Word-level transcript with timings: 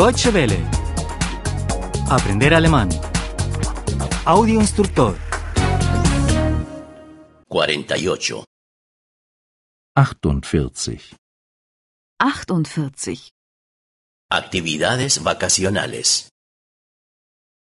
Deutsche 0.00 0.32
Welle. 0.32 0.58
Aprender 2.08 2.54
alemán. 2.54 2.88
Audio 4.24 4.58
instructor. 4.58 5.14
48. 7.50 8.44
48. 9.94 11.16
48. 12.18 13.28
Actividades 14.30 15.22
vacacionales. 15.22 16.30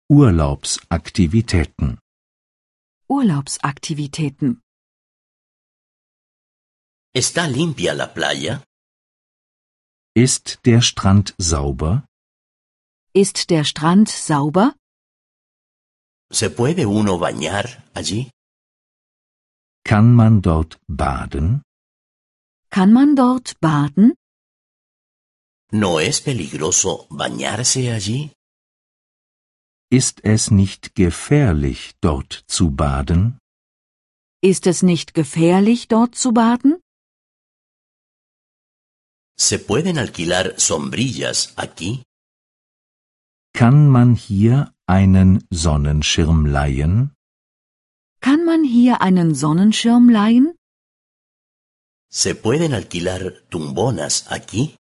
Urlaubsaktivitäten. 0.09 1.97
Urlaubsaktivitäten. 3.07 4.59
¿Está 7.15 7.47
limpia 7.47 7.93
la 7.93 8.13
playa? 8.13 8.63
Ist 10.13 10.59
der 10.65 10.81
Strand 10.81 11.33
sauber? 11.37 12.06
Ist 13.23 13.49
der 13.49 13.63
Strand 13.71 14.09
sauber? 14.09 14.75
¿Se 16.39 16.47
puede 16.51 16.85
uno 16.85 17.17
bañar 17.17 17.65
allí? 17.99 18.29
Kann 19.83 20.07
man 20.13 20.33
dort 20.43 20.77
baden? 20.87 21.63
Kann 22.69 22.91
man 22.93 23.15
dort 23.15 23.47
baden? 23.59 24.13
¿No 25.71 25.99
es 25.99 26.21
peligroso 26.21 27.07
bañarse 27.09 27.91
allí? 27.97 28.19
Ist 29.89 30.17
es 30.23 30.51
nicht 30.51 30.93
gefährlich, 30.93 31.95
dort 32.01 32.33
zu 32.55 32.65
baden? 32.83 33.39
Ist 34.43 34.67
es 34.67 34.83
nicht 34.83 35.15
gefährlich, 35.15 35.87
dort 35.87 36.13
zu 36.13 36.33
baden? 36.33 36.71
¿Se 39.39 39.57
pueden 39.57 39.97
alquilar 39.97 40.45
sombrillas 40.59 41.53
aquí? 41.55 42.03
Kann 43.61 43.89
man 43.89 44.13
hier 44.13 44.71
einen 44.85 45.43
Sonnenschirm 45.49 46.45
leihen? 46.45 47.15
Kann 48.21 48.45
man 48.45 48.63
hier 48.63 49.01
einen 49.01 49.33
Sonnenschirm 49.33 50.09
leihen? 50.09 50.53
¿Se 52.11 52.35
pueden 52.35 52.71
alquilar 52.79 53.21
tumbonas 53.49 54.27
aquí? 54.27 54.75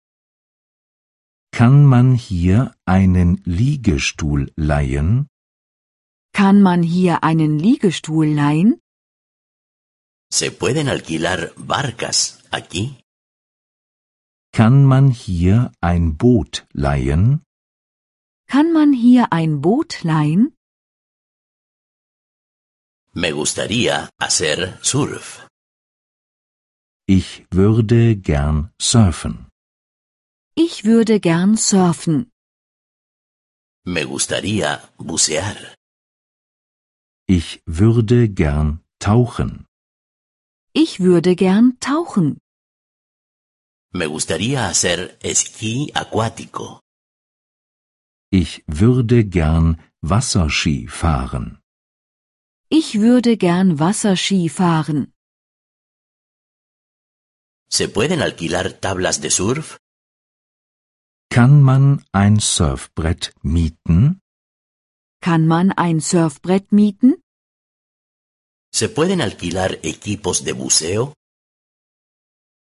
Kann 1.52 1.86
man 1.86 2.16
hier 2.16 2.74
einen 2.86 3.44
Liegestuhl 3.46 4.52
leihen? 4.56 5.28
Kann 6.34 6.64
man 6.64 6.82
hier 6.82 7.24
einen 7.24 7.60
Liegestuhl 7.60 8.28
leihen? 8.42 8.82
¿Se 10.32 10.50
pueden 10.50 10.88
alquilar 10.90 11.52
barcas 11.58 12.40
aquí? 12.50 12.86
Kann 14.52 14.84
man 14.84 15.12
hier 15.12 15.72
ein 15.80 16.18
Boot 16.18 16.66
leihen? 16.74 17.44
Kann 18.54 18.72
man 18.72 18.94
hier 18.94 19.34
ein 19.34 19.62
Boot 19.62 20.04
leihen? 20.04 20.56
Me 23.14 23.32
gustaría 23.32 24.10
hacer 24.22 24.78
surf. 24.84 25.48
Ich 27.08 27.48
würde 27.50 28.16
gern 28.16 28.70
surfen. 28.80 29.48
Ich 30.54 30.86
würde 30.86 31.20
gern 31.20 31.58
surfen. 31.58 32.30
Me 33.86 34.06
gustaría 34.06 34.70
bucear. 35.00 35.58
Ich 37.28 37.64
würde 37.66 38.30
gern 38.30 38.84
tauchen. 39.00 39.66
Ich 40.74 41.00
würde 41.00 41.36
gern 41.36 41.80
tauchen. 41.80 42.38
Me 43.92 44.06
gustaría 44.08 44.70
hacer 44.70 45.18
esquí 45.24 45.92
acuático. 45.96 46.83
Ich 48.42 48.64
würde 48.66 49.26
gern 49.26 49.80
Wasserski 50.02 50.88
fahren. 50.88 51.60
Ich 52.68 53.00
würde 53.00 53.38
gern 53.38 53.78
Wasserski 53.78 54.50
fahren. 54.50 55.14
¿Se 57.70 57.88
pueden 57.88 58.24
alquilar 58.28 58.68
tablas 58.82 59.22
de 59.22 59.30
surf? 59.30 59.78
Kann 61.30 61.62
man 61.62 62.04
ein 62.12 62.40
Surfbrett 62.40 63.36
mieten? 63.44 64.20
Kann 65.22 65.46
man 65.46 65.72
ein 65.72 66.00
Surfbrett 66.00 66.72
mieten? 66.72 67.22
¿Se 68.74 68.90
pueden 68.90 69.22
alquilar 69.22 69.72
equipos 69.84 70.44
de 70.44 70.54
buceo? 70.54 71.14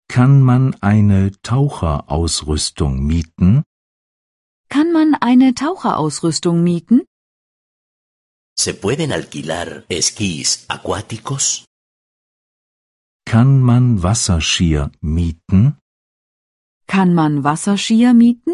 Kann 0.10 0.42
man 0.42 0.76
eine 0.82 1.32
Taucherausrüstung 1.42 2.94
mieten? 3.12 3.64
Kann 4.76 4.94
man 4.94 5.16
eine 5.16 5.54
Taucherausrüstung 5.54 6.64
mieten? 6.64 6.98
¿Se 8.58 8.74
pueden 8.74 9.12
alquilar 9.12 9.84
esquís 9.90 10.66
acuáticos? 10.70 11.66
Kann 13.26 13.62
man 13.62 14.02
Wasserskier 14.02 14.92
mieten? 15.02 15.78
Kann 16.88 17.14
man 17.14 17.44
Wasserskier 17.44 18.14
mieten? 18.14 18.54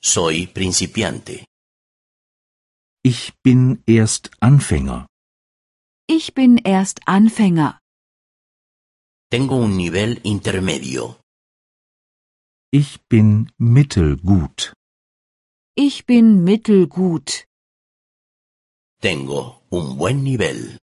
Soy 0.00 0.46
principiante. 0.46 1.44
Ich 3.04 3.34
bin 3.42 3.82
erst 3.86 4.30
Anfänger. 4.40 5.06
Ich 6.08 6.32
bin 6.32 6.56
erst 6.56 7.00
Anfänger. 7.06 7.78
Tengo 9.30 9.56
un 9.56 9.76
nivel 9.76 10.20
intermedio. 10.24 11.21
Ich 12.74 13.02
bin 13.06 13.52
mittelgut. 13.58 14.72
Ich 15.76 16.06
bin 16.06 16.42
mittelgut. 16.42 17.46
Tengo 19.02 19.60
un 19.70 19.98
buen 19.98 20.22
nivel. 20.22 20.78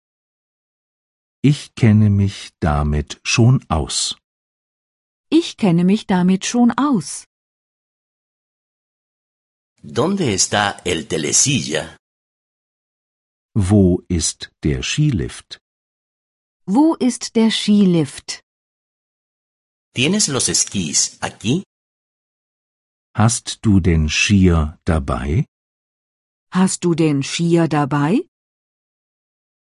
Ich 1.43 1.75
kenne 1.75 2.09
mich 2.09 2.49
damit 2.59 3.19
schon 3.23 3.63
aus. 3.69 4.17
Ich 5.29 5.57
kenne 5.57 5.83
mich 5.83 6.07
damit 6.07 6.45
schon 6.45 6.71
aus. 6.71 7.25
¿Dónde 9.83 10.33
está 10.33 10.81
el 10.85 11.05
telesilla? 11.07 11.97
Wo 13.53 14.01
ist 14.09 14.49
der 14.63 14.81
Skilift? 14.81 15.59
Wo 16.65 16.95
ist 16.95 17.35
der 17.35 17.51
Skilift? 17.51 18.41
¿Tienes 19.93 20.27
los 20.29 20.49
esquís 20.49 21.19
aquí? 21.21 21.63
Hast 23.17 23.59
du 23.61 23.79
den 23.79 24.09
Skier 24.09 24.77
dabei? 24.83 25.45
Hast 26.51 26.83
du 26.83 26.93
den 26.95 27.23
Skier 27.23 27.69
dabei? 27.69 28.27